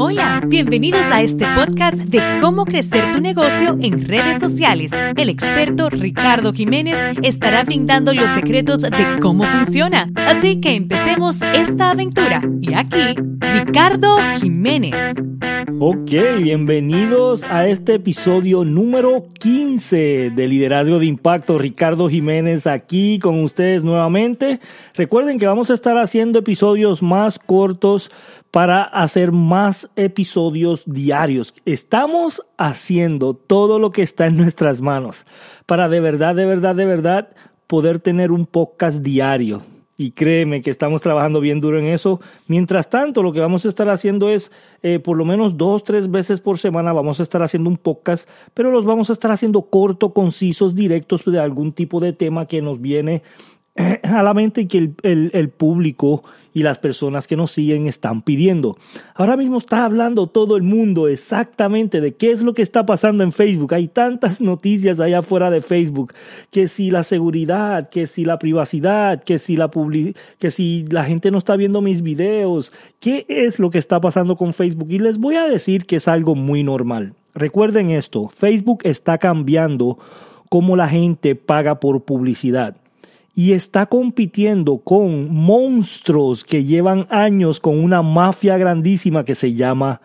[0.00, 4.92] Hola, bienvenidos a este podcast de cómo crecer tu negocio en redes sociales.
[5.16, 10.08] El experto Ricardo Jiménez estará brindando los secretos de cómo funciona.
[10.14, 12.40] Así que empecemos esta aventura.
[12.60, 15.16] Y aquí, Ricardo Jiménez.
[15.80, 16.10] Ok,
[16.42, 21.56] bienvenidos a este episodio número 15 de Liderazgo de Impacto.
[21.56, 24.58] Ricardo Jiménez aquí con ustedes nuevamente.
[24.94, 28.10] Recuerden que vamos a estar haciendo episodios más cortos
[28.50, 31.54] para hacer más episodios diarios.
[31.64, 35.26] Estamos haciendo todo lo que está en nuestras manos
[35.66, 37.28] para de verdad, de verdad, de verdad
[37.66, 39.62] poder tener un podcast diario.
[40.00, 42.20] Y créeme que estamos trabajando bien duro en eso.
[42.46, 44.52] Mientras tanto, lo que vamos a estar haciendo es,
[44.84, 48.28] eh, por lo menos dos, tres veces por semana, vamos a estar haciendo un podcast,
[48.54, 52.62] pero los vamos a estar haciendo corto, concisos, directos de algún tipo de tema que
[52.62, 53.24] nos viene
[54.02, 58.76] a la mente que el, el, público y las personas que nos siguen están pidiendo.
[59.14, 63.22] Ahora mismo está hablando todo el mundo exactamente de qué es lo que está pasando
[63.22, 63.74] en Facebook.
[63.74, 66.12] Hay tantas noticias allá afuera de Facebook,
[66.50, 69.70] que si la seguridad, que si la privacidad, que si la
[70.38, 74.36] que si la gente no está viendo mis videos, qué es lo que está pasando
[74.36, 77.14] con Facebook y les voy a decir que es algo muy normal.
[77.34, 79.98] Recuerden esto, Facebook está cambiando
[80.48, 82.76] cómo la gente paga por publicidad
[83.38, 90.00] y está compitiendo con monstruos que llevan años con una mafia grandísima que se llama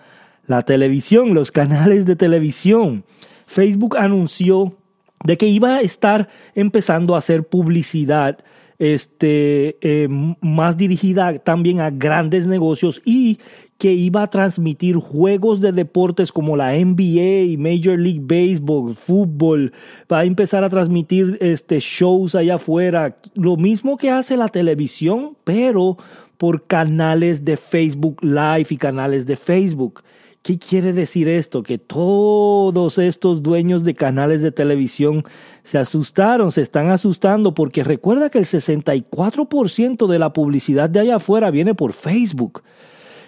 [0.46, 3.06] la televisión, los canales de televisión.
[3.48, 4.78] Facebook anunció
[5.24, 8.38] de que iba a estar empezando a hacer publicidad
[8.78, 10.08] este, eh,
[10.40, 13.40] más dirigida también a grandes negocios y
[13.84, 19.74] que iba a transmitir juegos de deportes como la NBA Major League Baseball, fútbol,
[20.10, 25.36] va a empezar a transmitir este shows allá afuera, lo mismo que hace la televisión,
[25.44, 25.98] pero
[26.38, 30.02] por canales de Facebook Live y canales de Facebook.
[30.44, 31.62] ¿Qué quiere decir esto?
[31.62, 35.26] Que todos estos dueños de canales de televisión
[35.64, 41.18] se asustaron, se están asustando porque recuerda que el 64% de la publicidad de allá
[41.18, 42.64] afuera viene por Facebook.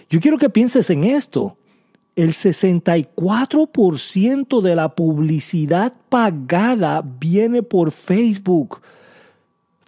[0.10, 1.58] Yo quiero que pienses en esto.
[2.16, 8.82] El 64% de la publicidad pagada viene por Facebook.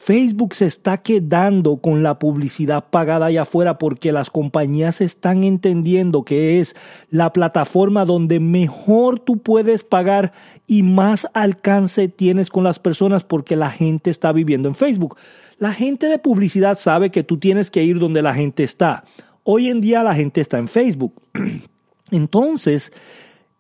[0.07, 6.23] Facebook se está quedando con la publicidad pagada allá afuera porque las compañías están entendiendo
[6.23, 6.77] que es
[7.09, 10.31] la plataforma donde mejor tú puedes pagar
[10.65, 15.17] y más alcance tienes con las personas porque la gente está viviendo en Facebook.
[15.57, 19.03] La gente de publicidad sabe que tú tienes que ir donde la gente está.
[19.49, 21.21] Hoy en día la gente está en Facebook.
[22.11, 22.91] Entonces,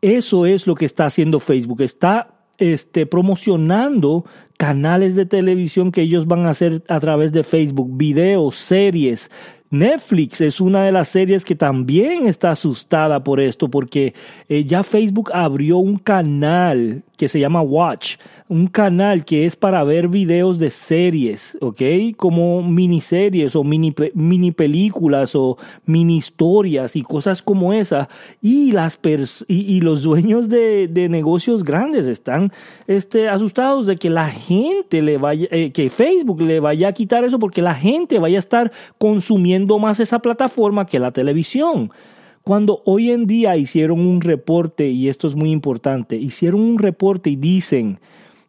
[0.01, 1.81] eso es lo que está haciendo Facebook.
[1.81, 4.25] Está este, promocionando
[4.57, 9.31] canales de televisión que ellos van a hacer a través de Facebook, videos, series,
[9.69, 14.13] Netflix es una de las series que también está asustada por esto, porque
[14.47, 18.17] eh, ya Facebook abrió un canal que se llama Watch,
[18.47, 21.81] un canal que es para ver videos de series, ¿ok?
[22.15, 28.07] Como miniseries o mini, mini películas o mini historias y cosas como esa.
[28.41, 28.99] Y, las
[29.47, 32.53] y, los dueños de, de, negocios grandes están
[32.85, 37.23] este, asustados de que la gente le vaya, eh, que Facebook le vaya a quitar
[37.25, 41.91] eso porque la gente vaya a estar consumiendo más esa plataforma que la televisión.
[42.43, 47.29] Cuando hoy en día hicieron un reporte, y esto es muy importante, hicieron un reporte
[47.29, 47.99] y dicen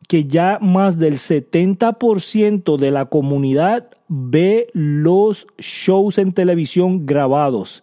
[0.07, 7.83] que ya más del 70% de la comunidad ve los shows en televisión grabados.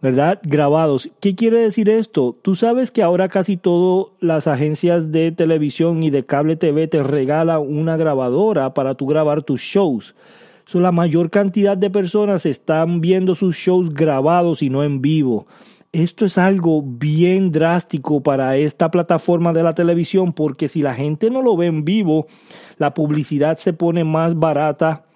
[0.00, 0.40] ¿Verdad?
[0.42, 1.10] Grabados.
[1.20, 2.34] ¿Qué quiere decir esto?
[2.40, 7.02] Tú sabes que ahora casi todas las agencias de televisión y de cable TV te
[7.02, 10.14] regalan una grabadora para tú grabar tus shows
[10.78, 15.46] la mayor cantidad de personas están viendo sus shows grabados y no en vivo.
[15.92, 21.30] Esto es algo bien drástico para esta plataforma de la televisión porque si la gente
[21.30, 22.26] no lo ve en vivo,
[22.78, 25.06] la publicidad se pone más barata,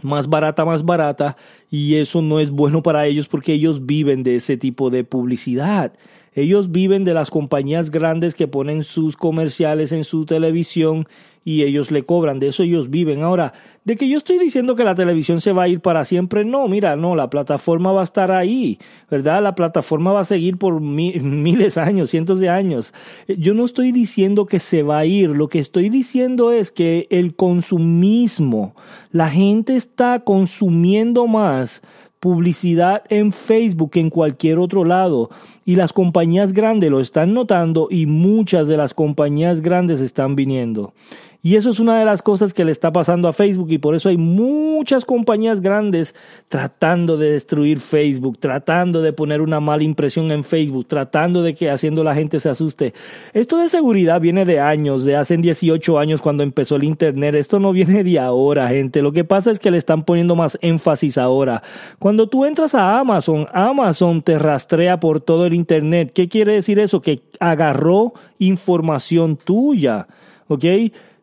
[0.00, 1.36] más barata, más barata
[1.68, 5.92] y eso no es bueno para ellos porque ellos viven de ese tipo de publicidad.
[6.34, 11.06] Ellos viven de las compañías grandes que ponen sus comerciales en su televisión
[11.44, 13.22] y ellos le cobran, de eso ellos viven.
[13.22, 13.52] Ahora,
[13.84, 16.68] de que yo estoy diciendo que la televisión se va a ir para siempre, no,
[16.68, 18.78] mira, no, la plataforma va a estar ahí,
[19.10, 19.42] ¿verdad?
[19.42, 22.94] La plataforma va a seguir por miles de años, cientos de años.
[23.26, 27.08] Yo no estoy diciendo que se va a ir, lo que estoy diciendo es que
[27.10, 28.74] el consumismo,
[29.10, 31.82] la gente está consumiendo más
[32.22, 35.28] publicidad en Facebook en cualquier otro lado
[35.64, 40.94] y las compañías grandes lo están notando y muchas de las compañías grandes están viniendo.
[41.44, 43.96] Y eso es una de las cosas que le está pasando a Facebook y por
[43.96, 46.14] eso hay muchas compañías grandes
[46.48, 51.68] tratando de destruir Facebook, tratando de poner una mala impresión en Facebook, tratando de que
[51.68, 52.94] haciendo la gente se asuste.
[53.32, 57.34] Esto de seguridad viene de años, de hace 18 años cuando empezó el Internet.
[57.34, 59.02] Esto no viene de ahora, gente.
[59.02, 61.64] Lo que pasa es que le están poniendo más énfasis ahora.
[61.98, 66.12] Cuando tú entras a Amazon, Amazon te rastrea por todo el Internet.
[66.14, 67.02] ¿Qué quiere decir eso?
[67.02, 70.06] Que agarró información tuya.
[70.46, 70.64] ¿Ok?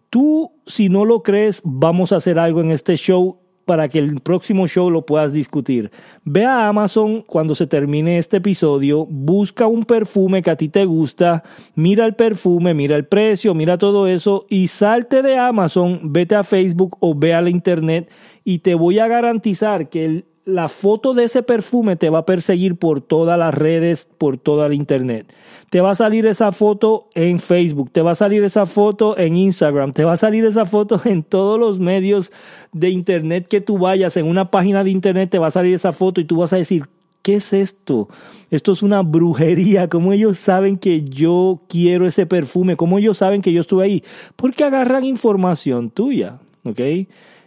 [0.09, 3.37] Tú, si no lo crees, vamos a hacer algo en este show
[3.69, 5.91] para que el próximo show lo puedas discutir.
[6.23, 10.85] Ve a Amazon cuando se termine este episodio, busca un perfume que a ti te
[10.85, 11.43] gusta,
[11.75, 16.43] mira el perfume, mira el precio, mira todo eso y salte de Amazon, vete a
[16.43, 18.09] Facebook o ve a la internet
[18.43, 22.25] y te voy a garantizar que el, la foto de ese perfume te va a
[22.25, 25.31] perseguir por todas las redes, por toda la internet.
[25.69, 29.37] Te va a salir esa foto en Facebook, te va a salir esa foto en
[29.37, 32.31] Instagram, te va a salir esa foto en todos los medios
[32.73, 35.91] de internet que tú vayas, en una página de internet te va a salir esa
[35.91, 36.87] foto y tú vas a decir,
[37.21, 38.09] ¿qué es esto?
[38.49, 39.87] Esto es una brujería.
[39.87, 42.75] ¿Cómo ellos saben que yo quiero ese perfume?
[42.75, 44.03] ¿Cómo ellos saben que yo estuve ahí?
[44.35, 46.79] Porque agarran información tuya, ¿ok?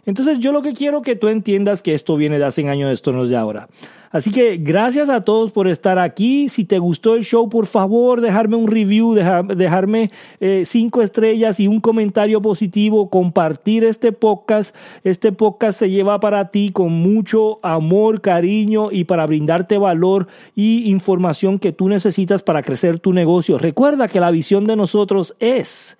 [0.05, 3.11] Entonces yo lo que quiero que tú entiendas que esto viene de hace años, esto
[3.11, 3.67] no es de ahora.
[4.13, 6.47] Así que gracias a todos por estar aquí.
[6.47, 11.67] Si te gustó el show, por favor, dejarme un review, dejarme eh, cinco estrellas y
[11.67, 14.75] un comentario positivo, compartir este podcast.
[15.03, 20.91] Este podcast se lleva para ti con mucho amor, cariño y para brindarte valor y
[20.91, 23.57] información que tú necesitas para crecer tu negocio.
[23.57, 25.97] Recuerda que la visión de nosotros es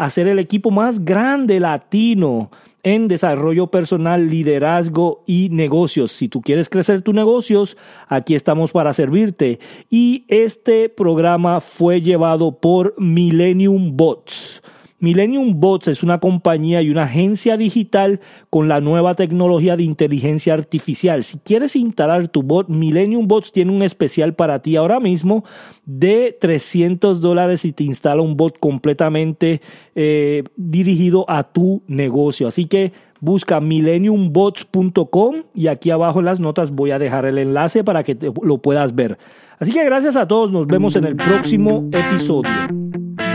[0.00, 2.50] hacer el equipo más grande latino
[2.82, 6.12] en desarrollo personal, liderazgo y negocios.
[6.12, 7.76] Si tú quieres crecer tus negocios,
[8.08, 9.60] aquí estamos para servirte.
[9.90, 14.62] Y este programa fue llevado por Millennium Bots.
[15.00, 18.20] Millennium Bots es una compañía y una agencia digital
[18.50, 21.24] con la nueva tecnología de inteligencia artificial.
[21.24, 25.44] Si quieres instalar tu bot, Millennium Bots tiene un especial para ti ahora mismo
[25.86, 29.62] de 300 dólares y te instala un bot completamente
[29.94, 32.46] eh, dirigido a tu negocio.
[32.46, 37.84] Así que busca millenniumbots.com y aquí abajo en las notas voy a dejar el enlace
[37.84, 39.18] para que lo puedas ver.
[39.58, 42.50] Así que gracias a todos, nos vemos en el próximo episodio.